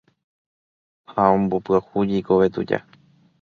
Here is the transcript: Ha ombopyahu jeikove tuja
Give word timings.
Ha 1.11 1.23
ombopyahu 1.35 1.99
jeikove 2.13 2.47
tuja 2.53 2.77